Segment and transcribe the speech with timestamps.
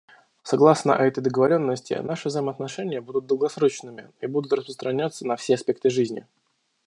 [0.41, 6.25] Согласно этой договоренности наши взаимоотношения будут долгосрочными и будут распространяться на все аспекты жизни.